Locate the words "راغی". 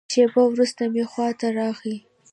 1.57-1.97